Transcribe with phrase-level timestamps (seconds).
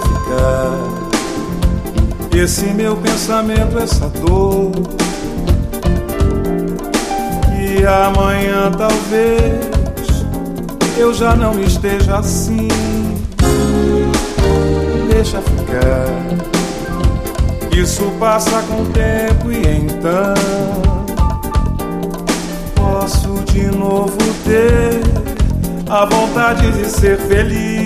[0.00, 1.08] ficar.
[2.36, 4.72] Esse meu pensamento, essa dor.
[7.58, 9.78] E amanhã talvez
[10.96, 12.68] eu já não esteja assim.
[15.10, 16.06] Deixa ficar.
[17.76, 20.34] Isso passa com o tempo e então
[22.74, 25.00] posso de novo ter
[25.88, 27.77] a vontade de ser feliz.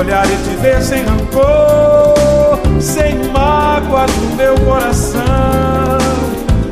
[0.00, 5.20] Olhar e te ver sem rancor, sem mágoas no meu coração.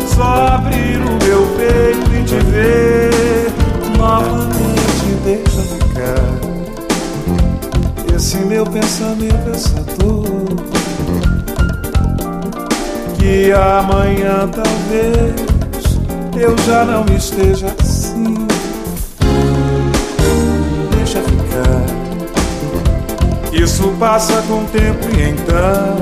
[0.07, 3.53] Só abrir o meu peito e te ver
[3.99, 4.59] novamente.
[5.25, 6.39] Deixa ficar
[8.17, 10.25] esse meu pensamento, essa dor.
[13.19, 15.35] Que amanhã talvez
[16.35, 18.49] eu já não esteja assim.
[23.63, 25.97] Isso passa com o tempo e então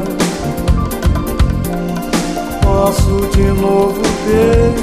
[2.62, 4.74] posso de novo ter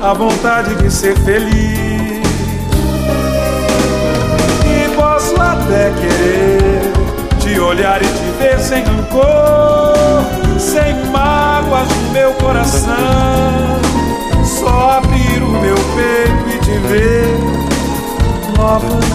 [0.00, 2.22] a vontade de ser feliz.
[4.64, 6.92] E posso até querer
[7.40, 10.24] te olhar e te ver sem rancor,
[10.58, 13.78] sem mágoas no meu coração
[14.48, 17.38] só abrir o meu peito e te ver
[18.56, 19.07] novamente.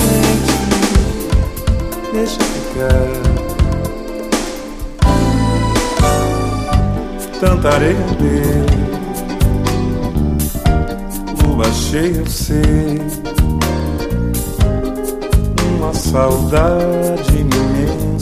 [2.14, 3.10] Deixa ficar.
[7.40, 8.84] Tanta areia dele,
[11.44, 13.02] lua cheia, eu sei.
[15.76, 18.20] Uma saudade me